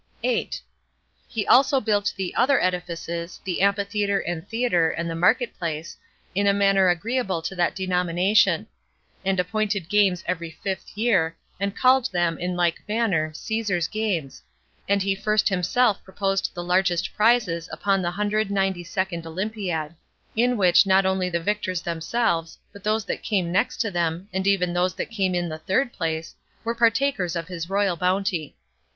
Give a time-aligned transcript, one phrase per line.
[0.23, 0.59] 8.
[1.27, 5.95] He also built the other edifices, the amphitheater, and theater, and market place,
[6.33, 8.65] in a manner agreeable to that denomination;
[9.23, 14.41] and appointed games every fifth year, and called them, in like manner, Caesar's Games;
[14.89, 19.93] and he first himself proposed the largest prizes upon the hundred ninety second olympiad;
[20.35, 24.47] in which not only the victors themselves, but those that came next to them, and
[24.47, 26.33] even those that came in the third place,
[26.63, 28.55] were partakers of his royal bounty.